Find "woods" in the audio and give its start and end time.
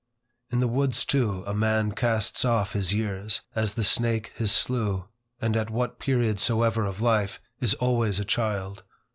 0.67-1.05